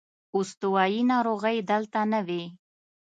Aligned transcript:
استوايي 0.37 1.01
ناروغۍ 1.11 1.57
دلته 1.71 1.99
نه 2.11 2.19
وې. 2.27 2.43